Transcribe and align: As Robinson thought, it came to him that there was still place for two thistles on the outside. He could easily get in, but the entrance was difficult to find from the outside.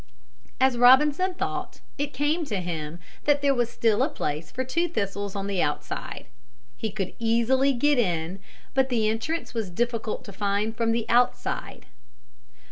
As 0.59 0.79
Robinson 0.79 1.35
thought, 1.35 1.79
it 1.99 2.11
came 2.11 2.43
to 2.45 2.59
him 2.59 2.97
that 3.25 3.43
there 3.43 3.53
was 3.53 3.69
still 3.69 4.09
place 4.09 4.49
for 4.49 4.63
two 4.63 4.87
thistles 4.87 5.35
on 5.35 5.45
the 5.45 5.61
outside. 5.61 6.25
He 6.75 6.89
could 6.89 7.13
easily 7.19 7.71
get 7.73 7.99
in, 7.99 8.39
but 8.73 8.89
the 8.89 9.07
entrance 9.07 9.53
was 9.53 9.69
difficult 9.69 10.23
to 10.25 10.33
find 10.33 10.75
from 10.75 10.91
the 10.91 11.07
outside. 11.07 11.85